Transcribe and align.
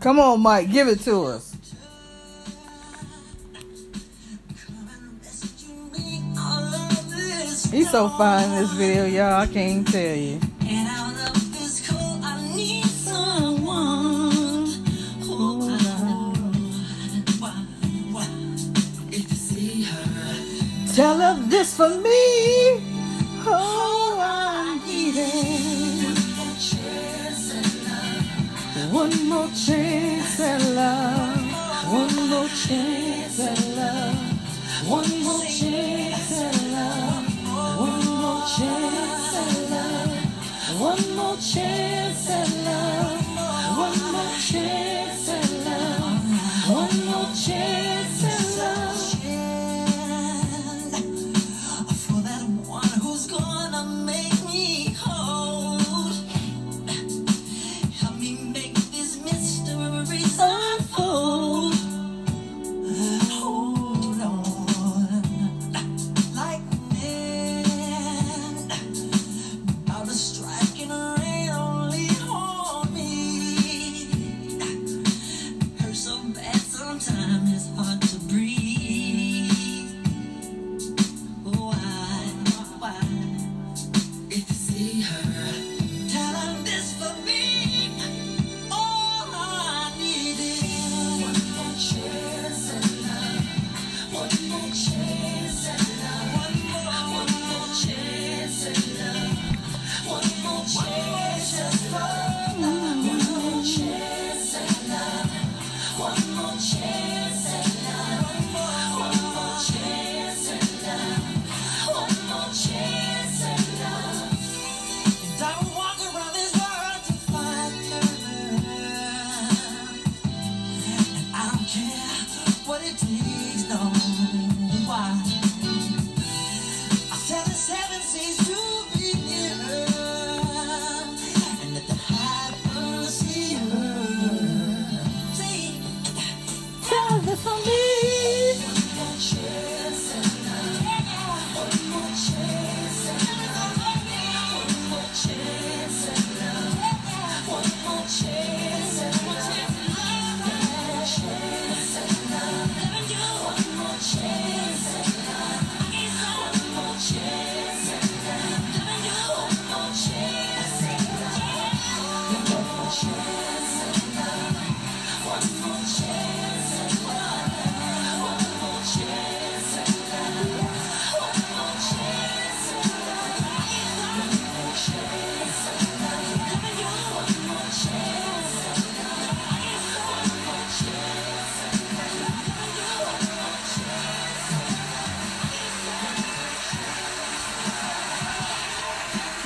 Come 0.00 0.20
on, 0.20 0.40
Mike, 0.40 0.70
give 0.70 0.88
it 0.88 1.00
to 1.00 1.24
us. 1.24 1.56
He's 7.70 7.90
so 7.90 8.08
fine 8.10 8.44
in 8.50 8.62
this 8.62 8.72
video, 8.72 9.06
y'all. 9.06 9.40
I 9.42 9.46
can't 9.46 9.86
tell 9.86 10.16
you. 10.16 10.40
Tell 20.94 21.18
her 21.18 21.34
this 21.48 21.76
for 21.76 21.90
me. 21.90 22.80
Oh, 23.44 24.05
more 29.36 29.48
chance 29.48 30.40
at 30.40 30.62
love. 30.74 31.36
One 31.92 32.28
more 32.30 32.48
chance 32.48 33.38
at 33.40 33.60
love. 33.76 34.16
One 34.88 35.22
more 35.24 35.44
chance 35.44 36.32
at 36.40 36.56
love. 36.72 37.26
One 37.78 38.04
more 38.22 38.42
chance 38.56 39.34
at 39.42 39.52
love. 39.72 40.80
One 40.80 41.16
more 41.16 41.36
chance 41.36 42.30
at 42.30 42.48
love. 42.48 42.65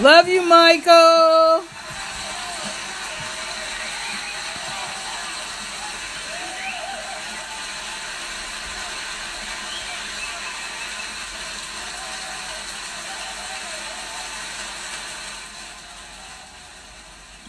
Love 0.01 0.29
you, 0.29 0.41
Michael. 0.41 1.63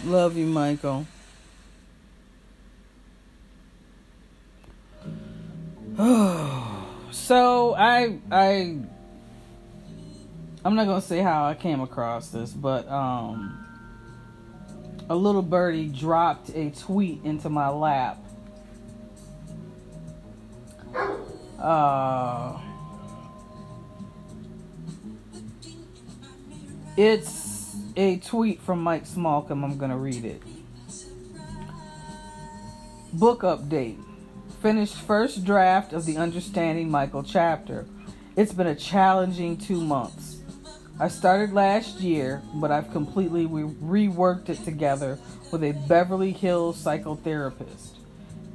Love 0.04 0.36
you, 0.36 0.46
Michael. 0.46 1.08
Oh, 5.98 6.88
so 7.12 7.76
I 7.76 8.20
I 8.30 8.76
I'm 10.64 10.76
not 10.76 10.86
gonna 10.86 11.02
say 11.02 11.20
how 11.20 11.46
I 11.46 11.56
came 11.56 11.82
across 11.82 12.30
this, 12.30 12.52
but 12.52 12.88
um, 12.88 13.66
a 15.10 15.16
little 15.16 15.42
birdie 15.42 15.88
dropped 15.88 16.50
a 16.50 16.70
tweet 16.70 17.24
into 17.24 17.50
my 17.50 17.70
lap. 17.70 18.20
Uh, 21.60 22.60
it's 26.96 27.76
a 27.96 28.18
tweet 28.18 28.62
from 28.62 28.84
Mike 28.84 29.06
Smallcombe. 29.06 29.64
I'm 29.64 29.78
gonna 29.80 29.98
read 29.98 30.26
it. 30.26 30.44
Book 33.14 33.42
update. 33.42 33.98
Finished 34.62 34.96
first 34.96 35.44
draft 35.44 35.92
of 35.92 36.06
the 36.06 36.18
Understanding 36.18 36.92
Michael 36.92 37.24
chapter. 37.24 37.88
It's 38.36 38.54
been 38.54 38.68
a 38.68 38.76
challenging 38.76 39.58
two 39.58 39.82
months. 39.82 40.31
I 41.02 41.08
started 41.08 41.52
last 41.52 42.00
year, 42.00 42.44
but 42.54 42.70
I've 42.70 42.92
completely 42.92 43.48
re- 43.48 44.08
reworked 44.08 44.50
it 44.50 44.64
together 44.64 45.18
with 45.52 45.64
a 45.64 45.72
Beverly 45.72 46.32
Hills 46.32 46.78
psychotherapist. 46.78 47.98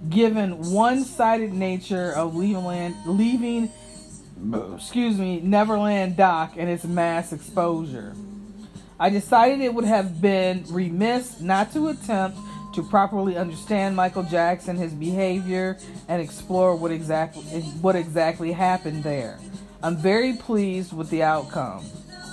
Given 0.09 0.71
one-sided 0.71 1.53
nature 1.53 2.13
of 2.13 2.37
Leaving, 2.37 2.95
leaving 3.05 3.73
excuse 4.77 5.19
me, 5.19 5.41
Neverland 5.41 6.17
Doc 6.17 6.53
and 6.57 6.71
its 6.71 6.85
mass 6.85 7.33
exposure, 7.33 8.15
I 9.01 9.11
decided 9.11 9.61
it 9.61 9.75
would 9.75 9.85
have 9.85 10.21
been 10.21 10.67
remiss 10.69 11.41
not 11.41 11.73
to 11.73 11.89
attempt 11.89 12.39
to 12.75 12.85
properly 12.85 13.37
understand 13.37 13.97
Michael 13.97 14.23
Jackson, 14.23 14.77
his 14.77 14.95
behavior, 14.95 15.79
and 16.07 16.23
explore 16.23 16.77
what 16.77 16.93
exactly 16.93 17.43
what 17.83 17.97
exactly 17.97 18.53
happened 18.53 19.03
there. 19.03 19.41
I'm 19.83 19.97
very 19.97 20.35
pleased 20.35 20.93
with 20.93 21.11
the 21.11 21.25
outcome. 21.25 21.85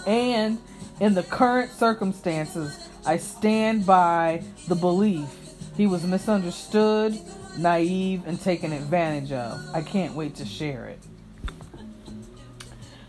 And 0.05 0.59
in 0.99 1.13
the 1.13 1.23
current 1.23 1.71
circumstances, 1.71 2.89
I 3.05 3.17
stand 3.17 3.85
by 3.85 4.43
the 4.67 4.75
belief 4.75 5.29
he 5.75 5.87
was 5.87 6.05
misunderstood, 6.05 7.19
naive, 7.57 8.23
and 8.27 8.39
taken 8.39 8.71
advantage 8.73 9.31
of. 9.31 9.59
I 9.73 9.81
can't 9.81 10.13
wait 10.13 10.35
to 10.35 10.45
share 10.45 10.85
it. 10.85 10.99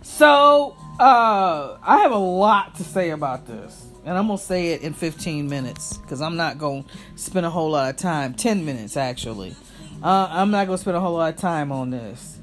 So, 0.03 0.77
uh, 0.99 1.77
I 1.83 1.99
have 1.99 2.13
a 2.13 2.19
lot 2.19 2.77
to 2.77 2.85
say 2.85 3.11
about 3.11 3.47
this. 3.47 3.87
and 4.07 4.19
I'm 4.19 4.27
gonna 4.27 4.37
say 4.37 4.73
it 4.73 4.83
in 4.83 4.93
15 4.93 5.49
minutes 5.49 5.97
because 5.97 6.21
I'm 6.21 6.37
not 6.37 6.59
gonna 6.59 6.85
spend 7.17 7.47
a 7.47 7.51
whole 7.51 7.71
lot 7.71 7.89
of 7.89 7.97
time. 7.97 8.35
10 8.35 8.63
minutes 8.63 8.99
actually. 8.99 9.57
Uh, 10.03 10.29
I'm 10.31 10.51
not 10.51 10.67
gonna 10.67 10.77
spend 10.77 10.99
a 10.99 11.01
whole 11.01 11.15
lot 11.15 11.33
of 11.33 11.41
time 11.41 11.73
on 11.73 11.89
this. 11.89 12.34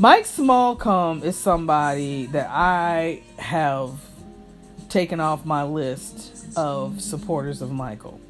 Mike 0.00 0.26
Smallcombe 0.26 1.24
is 1.24 1.36
somebody 1.36 2.26
that 2.26 2.48
I 2.52 3.20
have 3.36 3.98
taken 4.88 5.18
off 5.18 5.44
my 5.44 5.64
list 5.64 6.46
of 6.56 7.00
supporters 7.00 7.62
of 7.62 7.72
Michael 7.72 8.20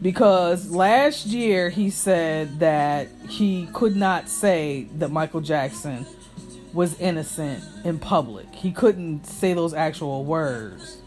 because 0.00 0.70
last 0.70 1.26
year 1.26 1.68
he 1.68 1.90
said 1.90 2.60
that 2.60 3.08
he 3.28 3.68
could 3.72 3.96
not 3.96 4.28
say 4.28 4.86
that 4.98 5.10
Michael 5.10 5.40
Jackson 5.40 6.06
was 6.72 6.96
innocent 7.00 7.64
in 7.84 7.98
public. 7.98 8.46
He 8.54 8.70
couldn't 8.70 9.26
say 9.26 9.54
those 9.54 9.74
actual 9.74 10.24
words. 10.24 10.98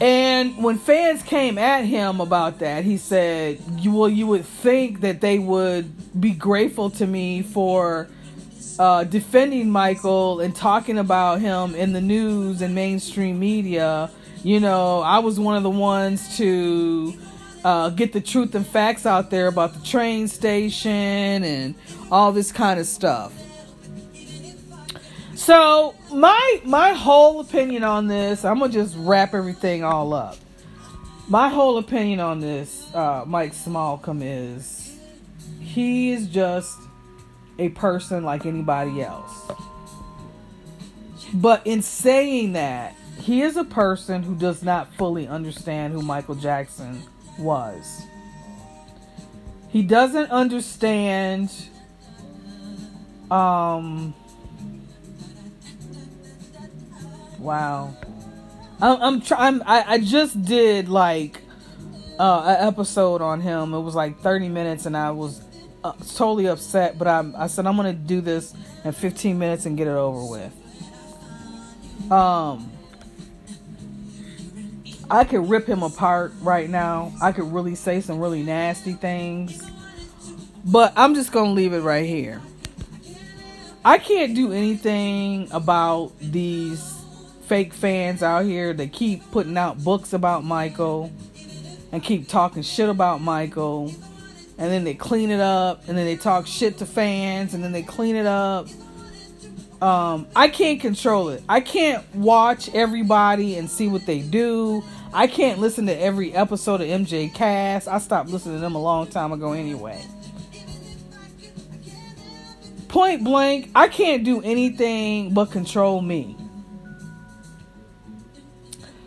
And 0.00 0.64
when 0.64 0.78
fans 0.78 1.22
came 1.22 1.58
at 1.58 1.84
him 1.84 2.22
about 2.22 2.60
that, 2.60 2.84
he 2.84 2.96
said, 2.96 3.60
"Well, 3.84 4.08
you 4.08 4.26
would 4.28 4.46
think 4.46 5.02
that 5.02 5.20
they 5.20 5.38
would 5.38 6.18
be 6.18 6.30
grateful 6.30 6.88
to 6.92 7.06
me 7.06 7.42
for 7.42 8.08
uh, 8.80 9.04
defending 9.04 9.68
Michael 9.68 10.40
and 10.40 10.56
talking 10.56 10.96
about 10.96 11.38
him 11.38 11.74
in 11.74 11.92
the 11.92 12.00
news 12.00 12.62
and 12.62 12.74
mainstream 12.74 13.38
media. 13.38 14.10
You 14.42 14.58
know, 14.58 15.00
I 15.00 15.18
was 15.18 15.38
one 15.38 15.54
of 15.54 15.62
the 15.62 15.68
ones 15.68 16.38
to 16.38 17.12
uh, 17.62 17.90
get 17.90 18.14
the 18.14 18.22
truth 18.22 18.54
and 18.54 18.66
facts 18.66 19.04
out 19.04 19.28
there 19.28 19.48
about 19.48 19.74
the 19.74 19.84
train 19.86 20.28
station 20.28 20.90
and 20.90 21.74
all 22.10 22.32
this 22.32 22.52
kind 22.52 22.80
of 22.80 22.86
stuff." 22.86 23.34
So 25.34 25.94
my 26.10 26.62
my 26.64 26.94
whole 26.94 27.40
opinion 27.40 27.84
on 27.84 28.06
this, 28.06 28.46
I'm 28.46 28.60
gonna 28.60 28.72
just 28.72 28.96
wrap 28.96 29.34
everything 29.34 29.84
all 29.84 30.14
up. 30.14 30.38
My 31.28 31.50
whole 31.50 31.76
opinion 31.76 32.20
on 32.20 32.40
this, 32.40 32.94
uh, 32.94 33.24
Mike 33.26 33.52
Smallcombe 33.52 34.22
is 34.56 34.96
he 35.60 36.12
is 36.12 36.28
just 36.28 36.78
a 37.60 37.68
person 37.70 38.24
like 38.24 38.46
anybody 38.46 39.02
else. 39.02 39.52
But 41.32 41.66
in 41.66 41.82
saying 41.82 42.54
that, 42.54 42.94
he 43.20 43.42
is 43.42 43.56
a 43.56 43.64
person 43.64 44.22
who 44.22 44.34
does 44.34 44.62
not 44.62 44.92
fully 44.94 45.28
understand 45.28 45.92
who 45.92 46.02
Michael 46.02 46.34
Jackson 46.34 47.02
was. 47.38 48.02
He 49.68 49.82
doesn't 49.82 50.30
understand 50.30 51.52
um 53.30 54.14
Wow. 57.40 57.94
I'm, 58.82 59.02
I'm 59.02 59.20
trying. 59.20 59.62
I, 59.62 59.94
I 59.94 59.98
just 59.98 60.42
did 60.42 60.88
like 60.88 61.40
uh, 62.18 62.56
an 62.58 62.68
episode 62.68 63.22
on 63.22 63.40
him. 63.40 63.72
It 63.72 63.80
was 63.80 63.94
like 63.94 64.20
30 64.20 64.48
minutes, 64.48 64.86
and 64.86 64.96
I 64.96 65.10
was 65.10 65.42
uh, 65.82 65.92
totally 66.14 66.46
upset. 66.46 66.98
But 66.98 67.08
I, 67.08 67.30
I 67.36 67.46
said 67.46 67.66
I'm 67.66 67.76
gonna 67.76 67.92
do 67.92 68.20
this 68.20 68.54
in 68.84 68.92
15 68.92 69.38
minutes 69.38 69.66
and 69.66 69.76
get 69.76 69.86
it 69.86 69.90
over 69.90 70.24
with. 70.24 70.52
Um, 72.10 72.70
I 75.10 75.24
could 75.24 75.48
rip 75.48 75.66
him 75.66 75.82
apart 75.82 76.32
right 76.40 76.70
now. 76.70 77.12
I 77.20 77.32
could 77.32 77.52
really 77.52 77.74
say 77.74 78.00
some 78.00 78.20
really 78.20 78.42
nasty 78.42 78.92
things, 78.92 79.62
but 80.64 80.92
I'm 80.96 81.14
just 81.14 81.32
gonna 81.32 81.52
leave 81.52 81.72
it 81.72 81.80
right 81.80 82.06
here. 82.06 82.40
I 83.84 83.98
can't 83.98 84.34
do 84.34 84.52
anything 84.52 85.48
about 85.52 86.12
these 86.20 87.00
fake 87.46 87.72
fans 87.72 88.22
out 88.22 88.44
here 88.44 88.72
that 88.74 88.92
keep 88.92 89.28
putting 89.32 89.56
out 89.56 89.82
books 89.82 90.12
about 90.12 90.44
Michael 90.44 91.10
and 91.90 92.02
keep 92.02 92.28
talking 92.28 92.62
shit 92.62 92.88
about 92.88 93.20
Michael. 93.20 93.92
And 94.60 94.70
then 94.70 94.84
they 94.84 94.94
clean 94.94 95.30
it 95.30 95.40
up 95.40 95.88
and 95.88 95.96
then 95.96 96.04
they 96.04 96.16
talk 96.16 96.46
shit 96.46 96.78
to 96.78 96.86
fans 96.86 97.54
and 97.54 97.64
then 97.64 97.72
they 97.72 97.82
clean 97.82 98.14
it 98.14 98.26
up. 98.26 98.68
Um, 99.80 100.28
I 100.36 100.48
can't 100.48 100.78
control 100.78 101.30
it. 101.30 101.42
I 101.48 101.60
can't 101.60 102.04
watch 102.14 102.68
everybody 102.74 103.56
and 103.56 103.70
see 103.70 103.88
what 103.88 104.04
they 104.04 104.20
do. 104.20 104.84
I 105.14 105.26
can't 105.26 105.58
listen 105.58 105.86
to 105.86 105.98
every 105.98 106.34
episode 106.34 106.82
of 106.82 106.88
MJ 106.88 107.32
Cast. 107.32 107.88
I 107.88 107.98
stopped 107.98 108.28
listening 108.28 108.56
to 108.56 108.60
them 108.60 108.74
a 108.74 108.80
long 108.80 109.06
time 109.06 109.32
ago 109.32 109.52
anyway. 109.52 110.04
Point 112.88 113.24
blank, 113.24 113.70
I 113.74 113.88
can't 113.88 114.24
do 114.24 114.42
anything 114.42 115.32
but 115.32 115.50
control 115.50 116.02
me. 116.02 116.36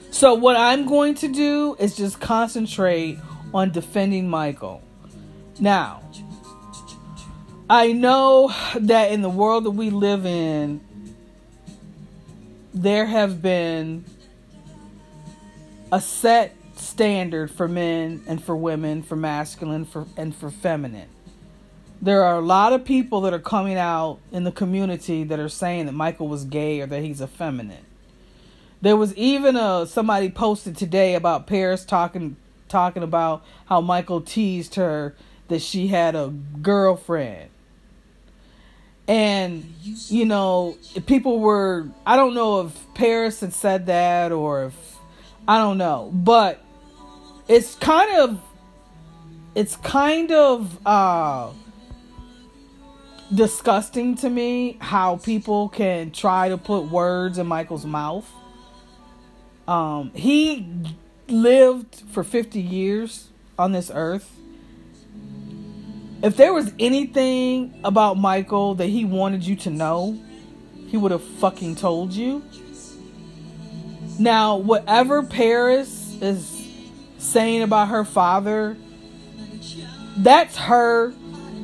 So 0.09 0.33
what 0.33 0.55
I'm 0.55 0.87
going 0.87 1.15
to 1.15 1.27
do 1.27 1.75
is 1.79 1.95
just 1.95 2.19
concentrate 2.19 3.19
on 3.53 3.71
defending 3.71 4.29
Michael. 4.29 4.81
Now, 5.59 6.01
I 7.69 7.91
know 7.91 8.53
that 8.75 9.11
in 9.11 9.21
the 9.21 9.29
world 9.29 9.65
that 9.65 9.71
we 9.71 9.89
live 9.89 10.25
in, 10.25 10.81
there 12.73 13.05
have 13.05 13.41
been 13.41 14.05
a 15.91 16.01
set 16.01 16.55
standard 16.75 17.51
for 17.51 17.67
men 17.67 18.23
and 18.27 18.43
for 18.43 18.55
women, 18.55 19.03
for 19.03 19.15
masculine 19.15 19.85
for 19.85 20.07
and 20.17 20.35
for 20.35 20.49
feminine. 20.49 21.09
There 22.01 22.23
are 22.23 22.35
a 22.35 22.41
lot 22.41 22.73
of 22.73 22.83
people 22.83 23.21
that 23.21 23.33
are 23.33 23.39
coming 23.39 23.77
out 23.77 24.19
in 24.31 24.43
the 24.43 24.51
community 24.51 25.23
that 25.23 25.39
are 25.39 25.49
saying 25.49 25.85
that 25.85 25.93
Michael 25.93 26.27
was 26.27 26.43
gay 26.43 26.81
or 26.81 26.87
that 26.87 27.01
he's 27.01 27.21
effeminate. 27.21 27.85
There 28.81 28.97
was 28.97 29.15
even 29.15 29.55
a 29.55 29.85
somebody 29.87 30.29
posted 30.29 30.75
today 30.75 31.15
about 31.15 31.47
Paris 31.47 31.85
talking 31.85 32.35
talking 32.67 33.03
about 33.03 33.45
how 33.67 33.79
Michael 33.79 34.19
teased 34.19 34.75
her 34.75 35.15
that 35.53 35.61
she 35.61 35.87
had 35.87 36.15
a 36.15 36.27
girlfriend. 36.61 37.49
And 39.07 39.63
you 40.07 40.25
know, 40.25 40.77
people 41.05 41.39
were 41.39 41.87
I 42.05 42.15
don't 42.15 42.33
know 42.33 42.61
if 42.61 42.93
Paris 42.93 43.39
had 43.41 43.53
said 43.53 43.85
that 43.87 44.31
or 44.31 44.65
if 44.65 44.97
I 45.47 45.57
don't 45.57 45.77
know, 45.77 46.11
but 46.13 46.63
it's 47.47 47.75
kind 47.75 48.19
of 48.19 48.41
it's 49.55 49.75
kind 49.77 50.31
of 50.31 50.79
uh 50.85 51.51
disgusting 53.33 54.15
to 54.15 54.29
me 54.29 54.77
how 54.79 55.17
people 55.17 55.69
can 55.69 56.11
try 56.11 56.49
to 56.49 56.57
put 56.57 56.83
words 56.83 57.37
in 57.37 57.47
Michael's 57.47 57.85
mouth 57.85 58.31
um, 59.67 60.11
he 60.13 60.67
lived 61.27 62.03
for 62.11 62.23
50 62.23 62.59
years 62.59 63.29
on 63.57 63.71
this 63.71 63.91
earth. 63.93 64.37
If 66.23 66.37
there 66.37 66.53
was 66.53 66.71
anything 66.79 67.77
about 67.83 68.17
Michael 68.17 68.75
that 68.75 68.87
he 68.87 69.03
wanted 69.03 69.45
you 69.45 69.57
to 69.57 69.69
know, 69.69 70.17
he 70.87 70.95
would 70.95 71.11
have 71.11 71.21
fucking 71.21 71.75
told 71.75 72.13
you. 72.13 72.41
Now, 74.17 74.55
whatever 74.55 75.21
Paris 75.23 76.17
is 76.21 76.65
saying 77.17 77.61
about 77.61 77.89
her 77.89 78.05
father, 78.05 78.77
that's 80.15 80.55
her 80.55 81.13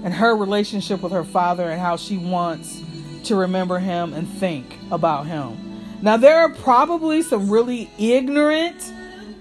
and 0.03 0.13
her 0.13 0.35
relationship 0.35 1.01
with 1.01 1.13
her 1.13 1.23
father 1.23 1.69
and 1.69 1.79
how 1.79 1.95
she 1.95 2.17
wants 2.17 2.81
to 3.23 3.37
remember 3.37 3.79
him 3.79 4.13
and 4.13 4.27
think 4.27 4.77
about 4.91 5.25
him. 5.25 6.01
Now, 6.01 6.17
there 6.17 6.39
are 6.39 6.49
probably 6.49 7.21
some 7.21 7.49
really 7.49 7.89
ignorant, 7.97 8.91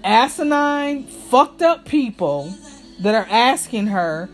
asinine, 0.01 1.03
fucked 1.03 1.61
up 1.61 1.83
people 1.83 2.53
that 3.01 3.15
are 3.15 3.27
asking 3.29 3.87
her, 3.87 4.29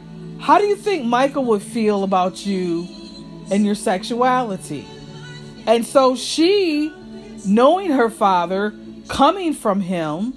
How 0.46 0.60
do 0.60 0.66
you 0.68 0.76
think 0.76 1.04
Michael 1.04 1.44
would 1.46 1.64
feel 1.64 2.04
about 2.04 2.46
you 2.46 2.88
and 3.50 3.66
your 3.66 3.74
sexuality? 3.74 4.86
And 5.66 5.84
so 5.84 6.16
she, 6.16 6.94
knowing 7.48 7.90
her 7.90 8.12
father, 8.12 8.72
coming 9.08 9.56
from 9.56 9.82
him, 9.82 10.36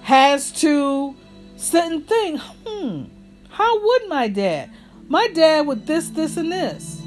has 0.00 0.50
to 0.62 1.14
sit 1.58 1.84
and 1.84 2.08
think, 2.08 2.40
hmm, 2.66 3.04
how 3.50 3.78
would 3.78 4.08
my 4.08 4.28
dad? 4.28 4.70
My 5.06 5.28
dad 5.28 5.66
would 5.66 5.86
this, 5.86 6.08
this, 6.08 6.38
and 6.38 6.50
this. 6.50 7.02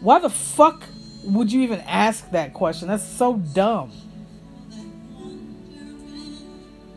Why 0.00 0.20
the 0.20 0.30
fuck 0.30 0.84
would 1.24 1.52
you 1.52 1.60
even 1.60 1.80
ask 1.80 2.30
that 2.30 2.54
question? 2.54 2.88
That's 2.88 3.06
so 3.06 3.36
dumb. 3.36 3.92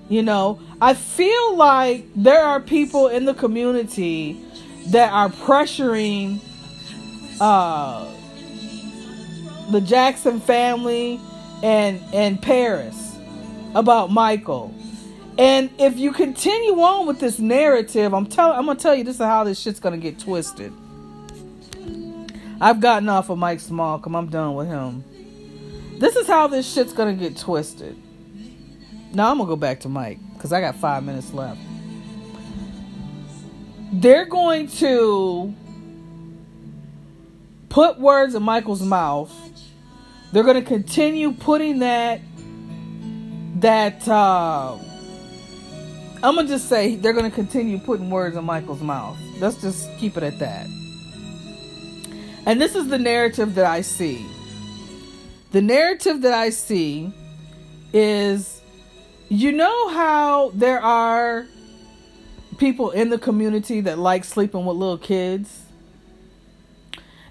You 0.08 0.22
know, 0.22 0.60
I 0.80 0.94
feel 0.94 1.56
like 1.56 2.06
there 2.16 2.44
are 2.44 2.60
people 2.60 3.08
in 3.08 3.26
the 3.26 3.34
community 3.34 4.40
that 4.88 5.12
are 5.12 5.30
pressuring 5.30 6.40
uh, 7.42 8.06
the 9.72 9.82
Jackson 9.82 10.40
family 10.40 11.20
and 11.64 12.00
and 12.14 12.40
Paris 12.42 13.18
about 13.74 14.12
Michael. 14.12 14.74
And 15.38 15.70
if 15.80 15.98
you 15.98 16.14
continue 16.14 16.80
on 16.80 17.08
with 17.08 17.20
this 17.20 17.40
narrative, 17.40 18.14
I'm 18.14 18.28
telling 18.28 18.58
I'm 18.58 18.68
gonna 18.68 18.80
tell 18.80 18.96
you 18.96 19.04
this 19.04 19.16
is 19.16 19.26
how 19.26 19.44
this 19.44 19.60
shit's 19.60 19.80
gonna 19.80 19.98
get 19.98 20.20
twisted. 20.20 20.72
I've 22.62 22.80
gotten 22.80 23.10
off 23.10 23.30
of 23.30 23.38
Mike 23.38 23.60
Smallcombe 23.60 24.18
I'm 24.18 24.28
done 24.28 24.56
with 24.56 24.68
him. 24.68 25.04
This 26.00 26.16
is 26.16 26.28
how 26.28 26.48
this 26.48 26.72
shit's 26.72 26.94
gonna 26.94 27.16
get 27.16 27.38
twisted. 27.38 27.98
Now 29.16 29.32
I'm 29.32 29.38
gonna 29.38 29.48
go 29.48 29.56
back 29.56 29.80
to 29.82 29.90
Mike 29.90 30.20
because 30.34 30.52
I 30.52 30.60
got 30.60 30.76
five 30.76 31.04
minutes 31.06 31.34
left. 31.34 31.60
They're 33.94 34.26
going 34.26 34.68
to 34.68 35.54
put 37.70 37.98
words 37.98 38.36
in 38.36 38.44
Michael's 38.44 38.82
mouth. 38.82 39.32
They're 40.34 40.44
gonna 40.44 40.62
continue 40.62 41.32
putting 41.32 41.80
that 41.80 42.20
that 43.62 44.06
uh 44.06 44.78
I'm 46.22 46.36
gonna 46.36 46.50
just 46.50 46.68
say 46.68 46.98
they're 46.98 47.14
gonna 47.14 47.32
continue 47.32 47.80
putting 47.80 48.10
words 48.10 48.36
in 48.36 48.44
Michael's 48.44 48.82
mouth. 48.82 49.18
Let's 49.40 49.62
just 49.62 49.90
keep 49.98 50.18
it 50.18 50.24
at 50.24 50.40
that. 50.40 50.68
And 52.46 52.60
this 52.60 52.76
is 52.76 52.90
the 52.90 53.00
narrative 53.00 53.56
that 53.56 53.66
I 53.66 53.80
see. 53.80 54.26
The 55.52 55.62
narrative 55.62 56.22
that 56.24 56.34
I 56.34 56.50
see 56.50 57.14
is 57.94 58.55
you 59.30 59.52
know 59.52 59.90
how 59.90 60.52
there 60.54 60.82
are 60.82 61.48
people 62.58 62.92
in 62.92 63.10
the 63.10 63.18
community 63.18 63.82
that 63.82 63.98
like 63.98 64.24
sleeping 64.24 64.66
with 64.66 64.78
little 64.78 64.98
kids? 64.98 65.64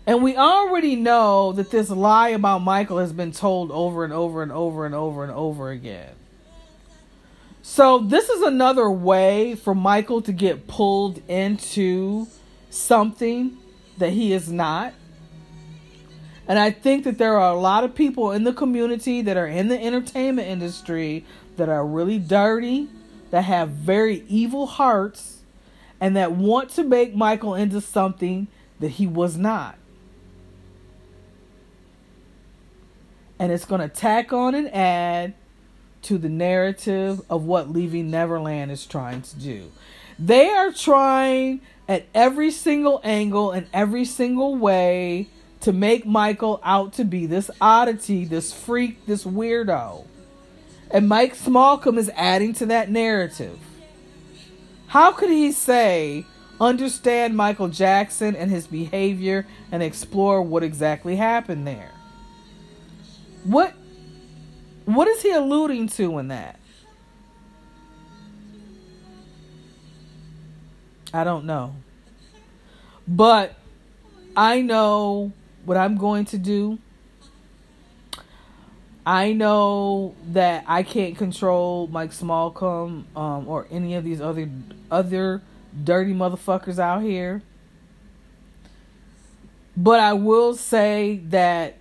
And 0.06 0.22
we 0.22 0.36
already 0.36 0.96
know 0.96 1.52
that 1.52 1.70
this 1.70 1.88
lie 1.88 2.30
about 2.30 2.60
Michael 2.60 2.98
has 2.98 3.12
been 3.12 3.32
told 3.32 3.70
over 3.70 4.04
and 4.04 4.12
over 4.12 4.42
and 4.42 4.52
over 4.52 4.84
and 4.84 4.94
over 4.94 5.22
and 5.22 5.32
over 5.32 5.70
again. 5.70 6.10
So, 7.62 7.98
this 7.98 8.28
is 8.28 8.42
another 8.42 8.90
way 8.90 9.54
for 9.54 9.74
Michael 9.74 10.20
to 10.22 10.32
get 10.32 10.66
pulled 10.66 11.22
into 11.26 12.26
something 12.68 13.56
that 13.96 14.10
he 14.10 14.34
is 14.34 14.52
not. 14.52 14.92
And 16.46 16.58
I 16.58 16.70
think 16.70 17.04
that 17.04 17.16
there 17.16 17.38
are 17.38 17.50
a 17.50 17.58
lot 17.58 17.84
of 17.84 17.94
people 17.94 18.32
in 18.32 18.44
the 18.44 18.52
community 18.52 19.22
that 19.22 19.38
are 19.38 19.46
in 19.46 19.68
the 19.68 19.82
entertainment 19.82 20.46
industry 20.46 21.24
that 21.56 21.68
are 21.68 21.86
really 21.86 22.18
dirty, 22.18 22.88
that 23.30 23.42
have 23.42 23.70
very 23.70 24.24
evil 24.28 24.66
hearts, 24.66 25.38
and 26.00 26.16
that 26.16 26.32
want 26.32 26.70
to 26.70 26.84
make 26.84 27.14
Michael 27.14 27.54
into 27.54 27.80
something 27.80 28.48
that 28.80 28.90
he 28.90 29.06
was 29.06 29.36
not. 29.36 29.78
And 33.38 33.50
it's 33.50 33.64
going 33.64 33.80
to 33.80 33.88
tack 33.88 34.32
on 34.32 34.54
and 34.54 34.72
add 34.74 35.34
to 36.02 36.18
the 36.18 36.28
narrative 36.28 37.22
of 37.30 37.44
what 37.44 37.70
Leaving 37.70 38.10
Neverland 38.10 38.70
is 38.70 38.86
trying 38.86 39.22
to 39.22 39.36
do. 39.36 39.72
They 40.18 40.50
are 40.50 40.70
trying 40.70 41.60
at 41.88 42.06
every 42.14 42.50
single 42.50 43.00
angle 43.02 43.50
and 43.50 43.66
every 43.72 44.04
single 44.04 44.54
way 44.54 45.28
to 45.60 45.72
make 45.72 46.04
Michael 46.06 46.60
out 46.62 46.92
to 46.94 47.04
be 47.04 47.26
this 47.26 47.50
oddity, 47.60 48.24
this 48.24 48.52
freak, 48.52 49.06
this 49.06 49.24
weirdo. 49.24 50.04
And 50.90 51.08
Mike 51.08 51.36
Smallcombe 51.36 51.98
is 51.98 52.10
adding 52.14 52.52
to 52.54 52.66
that 52.66 52.90
narrative. 52.90 53.58
How 54.88 55.12
could 55.12 55.30
he 55.30 55.50
say, 55.50 56.24
understand 56.60 57.36
Michael 57.36 57.68
Jackson 57.68 58.36
and 58.36 58.50
his 58.50 58.66
behavior 58.66 59.46
and 59.72 59.82
explore 59.82 60.40
what 60.42 60.62
exactly 60.62 61.16
happened 61.16 61.66
there? 61.66 61.90
What 63.44 63.74
what 64.84 65.08
is 65.08 65.22
he 65.22 65.30
alluding 65.32 65.88
to 65.88 66.18
in 66.18 66.28
that? 66.28 66.60
I 71.12 71.24
don't 71.24 71.46
know. 71.46 71.74
But 73.06 73.56
I 74.36 74.60
know 74.60 75.32
what 75.64 75.76
I'm 75.76 75.96
going 75.96 76.26
to 76.26 76.38
do. 76.38 76.78
I 79.06 79.32
know 79.32 80.14
that 80.28 80.64
I 80.66 80.82
can't 80.82 81.16
control 81.16 81.88
Mike 81.88 82.10
Smallcombe 82.10 83.04
um, 83.14 83.48
or 83.48 83.66
any 83.70 83.94
of 83.94 84.04
these 84.04 84.20
other 84.20 84.48
other 84.90 85.42
dirty 85.82 86.14
motherfuckers 86.14 86.78
out 86.78 87.02
here. 87.02 87.42
But 89.76 90.00
I 90.00 90.12
will 90.14 90.54
say 90.54 91.20
that 91.28 91.76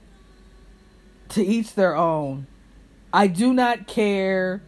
to 1.29 1.43
each 1.43 1.75
their 1.75 1.95
own. 1.95 2.47
I 3.13 3.27
do 3.27 3.53
not 3.53 3.87
care 3.87 4.61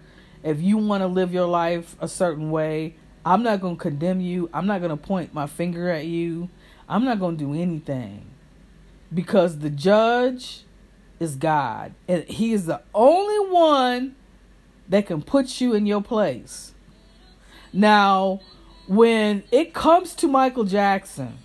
if 0.43 0.61
you 0.61 0.77
want 0.77 1.01
to 1.01 1.07
live 1.07 1.33
your 1.33 1.47
life 1.47 1.95
a 1.99 2.07
certain 2.07 2.51
way. 2.51 2.95
I'm 3.25 3.41
not 3.41 3.59
going 3.59 3.75
to 3.75 3.81
condemn 3.81 4.21
you. 4.21 4.49
I'm 4.53 4.67
not 4.67 4.79
going 4.79 4.91
to 4.91 4.97
point 4.97 5.33
my 5.33 5.47
finger 5.47 5.89
at 5.89 6.05
you. 6.05 6.49
I'm 6.87 7.03
not 7.03 7.19
going 7.19 7.37
to 7.37 7.43
do 7.43 7.59
anything. 7.59 8.27
Because 9.11 9.59
the 9.59 9.71
judge 9.71 10.61
is 11.19 11.35
God. 11.35 11.93
And 12.07 12.23
He 12.25 12.53
is 12.53 12.65
the 12.65 12.81
only 12.93 13.51
one 13.51 14.15
that 14.89 15.05
can 15.07 15.21
put 15.21 15.59
you 15.59 15.73
in 15.73 15.85
your 15.85 16.01
place. 16.01 16.73
Now, 17.73 18.41
when 18.87 19.43
it 19.51 19.73
comes 19.73 20.13
to 20.15 20.27
Michael 20.27 20.63
Jackson, 20.63 21.37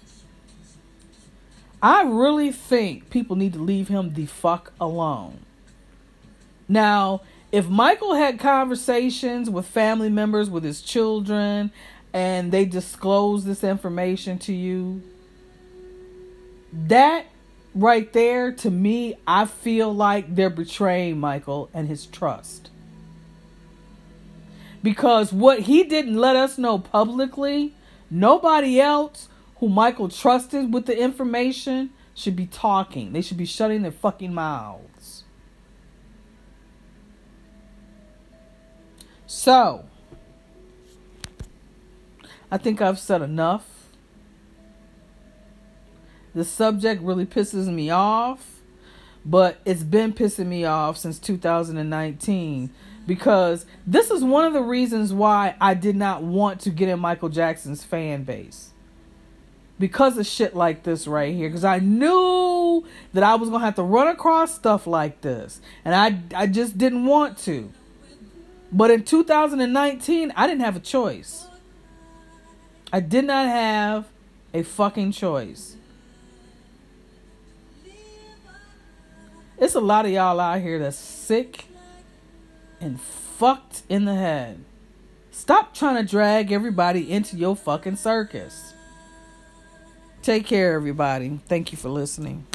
I 1.83 2.03
really 2.03 2.53
think 2.53 3.11
people 3.11 3.37
need 3.37 3.55
to 3.55 3.59
leave 3.59 3.89
him 3.89 4.13
the 4.13 4.27
fuck 4.27 4.73
alone. 4.81 5.41
Now, 6.69 7.23
if 7.51 7.69
Michael 7.69 8.15
had 8.15 8.39
conversations 8.39 9.49
with 9.49 9.67
family 9.67 10.11
members, 10.11 10.51
with 10.51 10.63
his 10.63 10.83
children, 10.83 11.73
and 12.13 12.53
they 12.53 12.65
disclose 12.65 13.45
this 13.45 13.65
information 13.65 14.39
to 14.41 14.53
you, 14.53 15.03
that 16.73 17.27
right 17.75 18.13
there, 18.13 18.53
to 18.53 18.71
me, 18.71 19.17
I 19.27 19.45
feel 19.45 19.95
like 19.95 20.35
they're 20.35 20.51
betraying 20.51 21.19
Michael 21.19 21.71
and 21.73 21.89
his 21.89 22.07
trust. 22.07 22.71
Because 24.83 25.33
what 25.33 25.61
he 25.61 25.85
didn't 25.85 26.17
let 26.17 26.37
us 26.37 26.57
know 26.59 26.79
publicly, 26.79 27.75
nobody 28.11 28.81
else 28.81 29.29
who 29.57 29.69
Michael 29.69 30.09
trusted 30.09 30.73
with 30.73 30.87
the 30.87 30.99
information 30.99 31.91
should 32.15 32.37
be 32.37 32.47
talking. 32.47 33.13
They 33.13 33.23
should 33.23 33.37
be 33.37 33.45
shutting 33.45 33.83
their 33.83 33.93
fucking 33.93 34.33
mouths. 34.33 35.25
So, 39.27 39.85
I 42.51 42.59
think 42.59 42.81
I've 42.83 42.99
said 42.99 43.23
enough. 43.23 43.80
The 46.35 46.45
subject 46.45 47.03
really 47.03 47.27
pisses 47.27 47.67
me 47.67 47.91
off, 47.91 48.61
but 49.25 49.59
it's 49.65 49.83
been 49.83 50.13
pissing 50.13 50.47
me 50.47 50.65
off 50.65 50.97
since 50.97 51.19
2019 51.19 52.71
because 53.07 53.67
this 53.87 54.11
is 54.11 54.23
one 54.23 54.45
of 54.45 54.53
the 54.53 54.63
reasons 54.63 55.13
why 55.13 55.57
I 55.61 55.75
did 55.75 55.97
not 55.97 56.23
want 56.23 56.61
to 56.61 56.71
get 56.71 56.89
in 56.89 57.01
Michael 57.01 57.29
Jackson's 57.29 57.83
fan 57.83 58.23
base. 58.23 58.71
Because 59.79 60.19
of 60.19 60.27
shit 60.27 60.55
like 60.55 60.83
this 60.83 61.09
right 61.09 61.35
here. 61.35 61.49
Because 61.49 61.65
I 61.65 61.79
knew 61.79 62.85
that 63.15 63.25
I 63.25 63.35
was 63.35 63.49
going 63.49 63.61
to 63.61 63.65
have 63.65 63.77
to 63.77 63.83
run 63.83 64.09
across 64.09 64.55
stuff 64.55 64.87
like 64.87 65.23
this. 65.23 65.61
And 65.85 65.95
I, 65.95 66.43
I 66.43 66.47
just 66.47 66.77
didn't 66.77 67.07
want 67.07 67.39
to. 67.39 67.73
But 68.71 68.91
in 68.91 69.03
2019, 69.03 70.33
I 70.37 70.47
didn't 70.47 70.61
have 70.61 70.77
a 70.77 70.81
choice. 70.81 71.49
I 72.93 73.01
did 73.01 73.25
not 73.25 73.47
have 73.47 74.07
a 74.53 74.63
fucking 74.63 75.13
choice. 75.13 75.77
It's 79.61 79.75
a 79.75 79.81
lot 79.81 80.07
of 80.07 80.11
y'all 80.11 80.41
out 80.41 80.63
here 80.63 80.79
that's 80.79 80.97
sick 80.97 81.67
and 82.81 82.99
fucked 82.99 83.83
in 83.91 84.07
the 84.07 84.15
head. 84.15 84.65
Stop 85.31 85.75
trying 85.75 85.97
to 85.97 86.11
drag 86.11 86.51
everybody 86.51 87.13
into 87.13 87.37
your 87.37 87.55
fucking 87.55 87.97
circus. 87.97 88.73
Take 90.23 90.47
care, 90.47 90.73
everybody. 90.73 91.41
Thank 91.47 91.73
you 91.73 91.79
for 91.79 91.91
listening. 91.91 92.47